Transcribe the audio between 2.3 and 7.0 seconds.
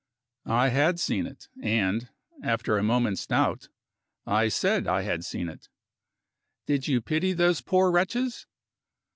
after a moment's doubt, I said I had seen it. "Did